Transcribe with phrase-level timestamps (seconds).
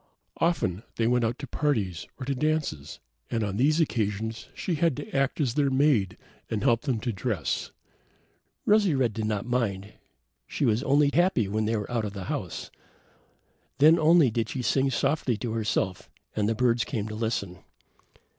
[0.37, 4.97] Often they went out to parties, or to dances, and on these occasions she had
[4.97, 6.17] to act as their maid
[6.49, 7.69] and help them to dress.
[8.65, 9.93] Rosy red did not mind;
[10.47, 12.71] she was only happy when they were out of the house.
[13.77, 17.59] Then only did she sing softly to herself, and the birds came to listen.